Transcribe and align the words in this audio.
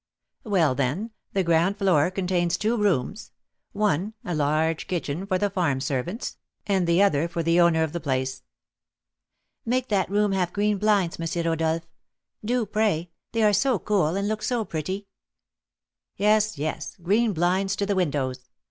"Well, 0.43 0.73
then, 0.73 1.11
the 1.33 1.43
ground 1.43 1.77
floor 1.77 2.09
contains 2.09 2.57
two 2.57 2.75
rooms; 2.75 3.33
one, 3.71 4.15
a 4.25 4.33
large 4.33 4.87
kitchen 4.87 5.27
for 5.27 5.37
the 5.37 5.51
farm 5.51 5.79
servants, 5.79 6.37
and 6.65 6.87
the 6.87 7.03
other 7.03 7.27
for 7.27 7.43
the 7.43 7.59
owner 7.61 7.83
of 7.83 7.93
the 7.93 7.99
place." 7.99 8.41
"Make 9.63 9.89
that 9.89 10.09
room 10.09 10.31
have 10.31 10.53
green 10.53 10.79
blinds, 10.79 11.19
M. 11.19 11.45
Rodolph, 11.45 11.87
do, 12.43 12.65
pray; 12.65 13.11
they 13.33 13.43
are 13.43 13.53
so 13.53 13.77
cool, 13.77 14.15
and 14.15 14.27
look 14.27 14.41
so 14.41 14.65
pretty!" 14.65 15.07
"Yes, 16.17 16.57
yes, 16.57 16.97
green 16.97 17.31
blinds 17.31 17.75
to 17.75 17.85
the 17.85 17.93
windows. 17.93 18.49